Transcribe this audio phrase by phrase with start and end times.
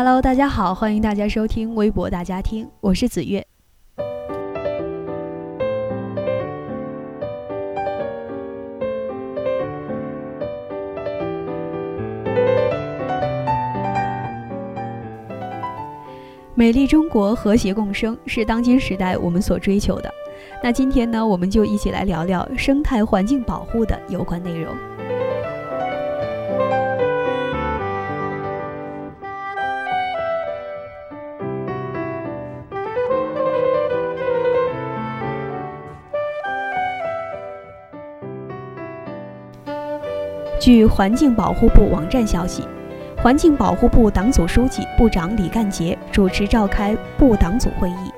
[0.00, 3.44] Hello，大家好，欢迎大家收听微博大家听，我是子月。
[16.54, 20.08] 美丽中国，和谐共生，是当今时代我们所追求的。
[20.62, 24.72] 那今天呢，我们就一起来聊聊生态环境保护的有关内容。
[40.58, 42.64] 据环境保护部网站消息，
[43.22, 48.12] 环境保护部党组书记、部长李干杰主持召开部党组会议。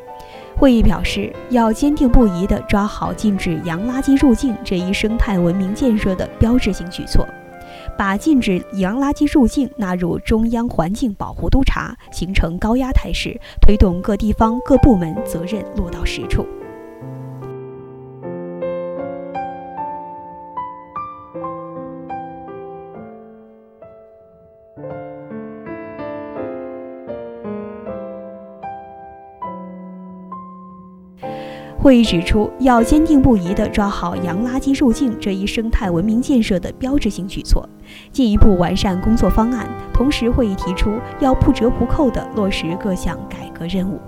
[0.56, 7.26] 会议表示，要坚定不移地抓好禁止洋垃圾入境这一生态文明建设的标志性举措，
[7.96, 16.46] 把禁止洋垃圾入境纳入中央环境保护督查，形成高压态势，推动各地方各部门责任落到实处。
[31.82, 37.66] 会议指出，要坚定不移地抓好洋垃圾入境这一生态文明建设的标志性举措，
[38.12, 39.66] 进一步完善工作方案。
[39.90, 43.98] 同时，会议提出要不折不扣地落实各项改革任务。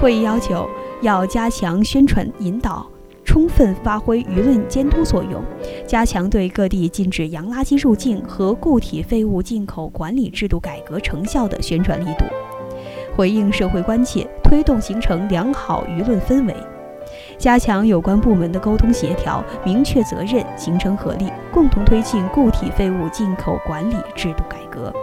[0.00, 0.68] 会议要求。
[1.02, 2.86] 要加强宣传引导，
[3.24, 5.42] 充分发挥舆论监督作用，
[5.84, 12.24] 加强对各地禁止洋垃圾入境和固体废物进口管理制度改革成效的宣传力度，
[13.16, 16.54] 回应社会关切，推动形成良好舆论氛围，
[17.36, 24.94] 加强有关部门的沟通协调，明确责任，形成合力，共同推进固体废物进口管理制度改革。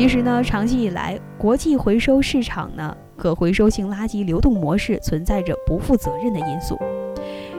[0.00, 6.78] 其实呢，长期以来，国际回收市场呢，可回收性垃圾流动模式存在着不负责任的因素。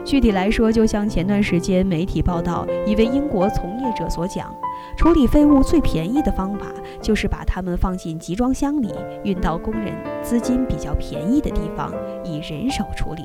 [0.04, 4.52] 具体来说，就像前段时间媒体报道，一位英国从业者所讲，
[4.96, 6.66] 处理废物最便宜的方法
[7.00, 8.92] 就是把它们放进集装箱里，
[9.22, 13.22] 运到工人资金比较便宜的地方，以人手处理。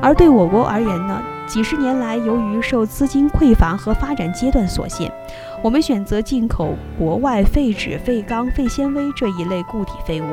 [0.00, 5.12] 而对我国而言呢，几十年来，由于受资金匮乏和发展阶段所限，
[5.60, 10.26] 我们选择进口国外废纸、废钢、废纤维这一类固体废物，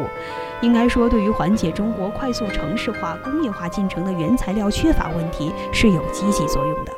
[0.61, 6.91] 应该说，对于缓解中国快速城市化、工业化进程的原材料缺乏问题是有积极作用的。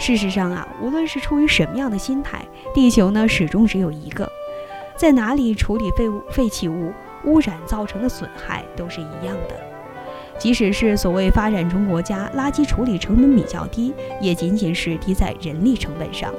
[0.00, 2.42] 事实上啊，无论是出于什么样的心态，
[2.74, 4.26] 地球呢始终只有一个，
[4.96, 6.90] 在哪里处理废物、废弃物，
[7.24, 9.54] 污染造成的损害都是一样的。
[10.38, 13.92] 即使是所谓发展中国家，垃圾处理成本比较低，
[14.22, 16.32] 也仅仅是低在人力成本上，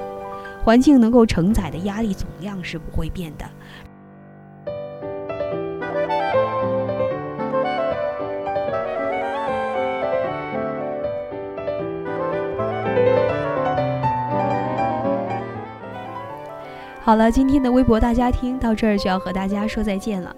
[0.63, 3.45] 环境能够承载的压力总量是不会变的。
[17.11, 20.33] 好了，今天的微博大家听到这儿就要和大家说再见了。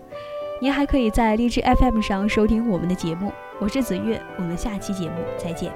[0.60, 5.72] 您还可以在荔枝 FM 上收听我们的节目，我是子月，我们下期节目再见。